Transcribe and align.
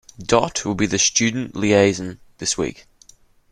Dot 0.19 0.65
will 0.65 0.73
be 0.73 0.87
the 0.87 0.97
student 0.97 1.55
liaison 1.55 2.19
this 2.39 2.57
week. 2.57 2.87